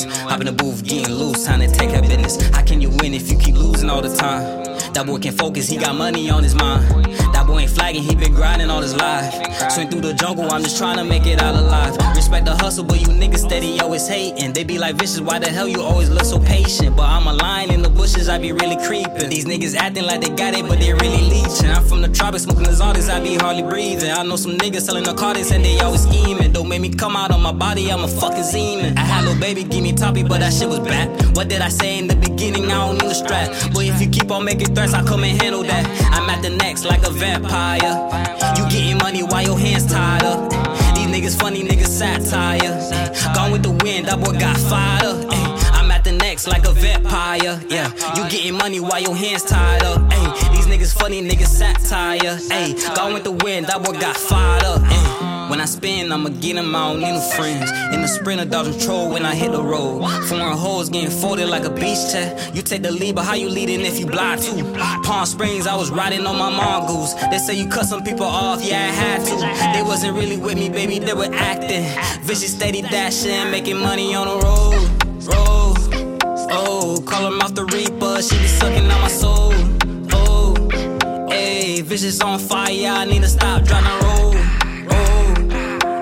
[0.00, 0.18] business.
[0.22, 2.40] Hop in the booth, getting loose, time to take care business.
[2.50, 4.64] How can you win if you keep losing all the time?
[4.94, 6.84] That boy can focus, he got money on his mind.
[7.32, 9.34] That boy ain't flagging, he been grinding all his life.
[9.70, 11.96] Swing through the jungle, I'm just trying to make it out alive.
[12.16, 14.52] Respect the hustle, but you niggas steady always hating.
[14.52, 16.96] They be like vicious, why the hell you always look so patient?
[16.96, 19.30] But I'm a lion in the bushes, I be really creeping.
[19.30, 21.69] These niggas acting like they got it, but they really leeching.
[22.20, 24.10] Tropics, smoking the artists, I be hardly breathing.
[24.10, 26.52] I know some niggas selling cards and they always scheming.
[26.52, 28.98] Don't make me come out on my body, I'm a fucking semen.
[28.98, 31.08] I had little baby, give me toppy, but that shit was bad.
[31.34, 32.66] What did I say in the beginning?
[32.66, 33.48] I don't need a strap.
[33.72, 35.86] But if you keep on making threats, I come and handle that.
[36.12, 37.96] I'm at the next like a vampire.
[38.58, 40.50] You getting money while your hands tied up.
[40.94, 42.76] These niggas funny, niggas satire.
[43.34, 44.99] Gone with the wind, that boy got fired
[47.30, 50.02] Yeah, you getting money while your hands tied up.
[50.10, 52.38] Ay, these niggas funny, niggas satire.
[52.50, 54.82] Ay, gone with the wind, that boy got fired up.
[54.82, 55.46] Ay.
[55.48, 57.70] When I spin, I'ma get them, I don't need no friends.
[57.92, 60.02] In the sprinter, dodging troll when I hit the road.
[60.28, 62.36] Foreign hoes getting folded like a beach chair.
[62.52, 64.64] You take the lead, but how you leading if you blind too?
[65.04, 67.14] Palm Springs, I was riding on my mongoose.
[67.30, 69.78] They say you cut some people off, yeah, I had to.
[69.78, 71.84] They wasn't really with me, baby, they were acting.
[72.24, 74.90] Vicious, steady dashing, making money on the road.
[75.26, 75.79] Road.
[77.22, 79.52] Oh, him off the reaper, she be sucking on my soul.
[80.12, 80.56] Oh,
[81.28, 84.36] hey, vicious on fire, I need to stop, driving road.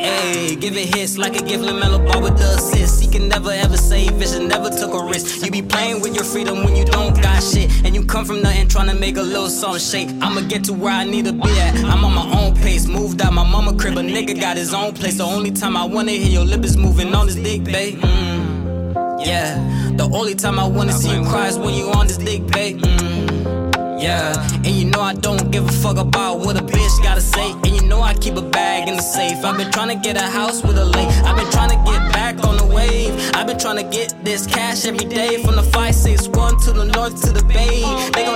[0.00, 3.02] Ayy, give it hits like a gift, LaMelo ball with the assist.
[3.02, 5.44] He can never ever say vision, never took a risk.
[5.44, 7.70] You be playing with your freedom when you don't got shit.
[7.84, 10.08] And you come from nothing trying to make a little something shake.
[10.22, 11.76] I'ma get to where I need to be at.
[11.84, 13.98] I'm on my own pace, moved out my mama crib.
[13.98, 15.18] A nigga got his own place.
[15.18, 17.98] The only time I wanna hear your lip is moving on this dick, babe.
[17.98, 18.41] Mm,
[19.18, 19.56] yeah,
[19.96, 22.80] the only time I wanna see you cry is when you on this dick, babe.
[22.80, 23.72] Mm.
[24.02, 27.52] Yeah, and you know I don't give a fuck about what a bitch gotta say.
[27.52, 29.44] And you know I keep a bag in the safe.
[29.44, 31.06] I've been trying to get a house with a lake.
[31.22, 33.14] I've been trying to get back on the wave.
[33.34, 37.22] I've been trying to get this cash every day from the 561 to the north
[37.22, 37.82] to the bay.
[38.12, 38.26] They